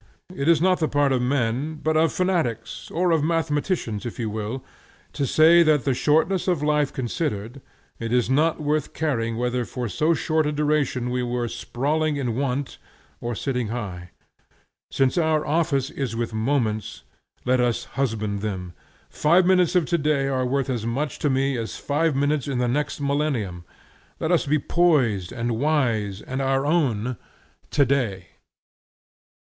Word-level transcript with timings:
It 0.35 0.47
is 0.47 0.59
not 0.59 0.79
the 0.79 0.87
part 0.87 1.11
of 1.11 1.21
men, 1.21 1.75
but 1.75 1.95
of 1.95 2.11
fanatics, 2.11 2.89
or 2.89 3.11
of 3.11 3.23
mathematicians 3.23 4.03
if 4.03 4.17
you 4.17 4.31
will, 4.31 4.63
to 5.13 5.27
say 5.27 5.61
that 5.61 5.85
the 5.85 5.93
shortness 5.93 6.47
of 6.47 6.63
life 6.63 6.91
considered, 6.91 7.61
it 7.99 8.11
is 8.11 8.27
not 8.27 8.59
worth 8.59 8.93
caring 8.95 9.37
whether 9.37 9.63
for 9.63 9.87
so 9.87 10.15
short 10.15 10.47
a 10.47 10.51
duration 10.51 11.11
we 11.11 11.21
were 11.21 11.47
sprawling 11.47 12.17
in 12.17 12.35
want 12.35 12.79
or 13.19 13.35
sitting 13.35 13.67
high. 13.67 14.09
Since 14.89 15.19
our 15.19 15.45
office 15.45 15.91
is 15.91 16.15
with 16.15 16.33
moments, 16.33 17.03
let 17.45 17.59
us 17.61 17.83
husband 17.93 18.41
them. 18.41 18.73
Five 19.07 19.45
minutes 19.45 19.75
of 19.75 19.85
today 19.85 20.25
are 20.25 20.47
worth 20.47 20.67
as 20.71 20.83
much 20.83 21.19
to 21.19 21.29
me 21.29 21.55
as 21.59 21.75
five 21.77 22.15
minutes 22.15 22.47
in 22.47 22.57
the 22.57 22.67
next 22.67 22.99
millennium. 22.99 23.65
Let 24.19 24.31
us 24.31 24.47
be 24.47 24.57
poised, 24.57 25.31
and 25.31 25.59
wise, 25.59 26.23
and 26.23 26.41
our 26.41 26.65
own, 26.65 27.17
today. 27.69 28.29